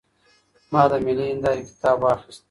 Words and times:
ما 0.71 0.83
د 0.89 0.93
ملي 1.05 1.25
هنداره 1.31 1.61
کتاب 1.69 1.97
واخیست. 2.01 2.39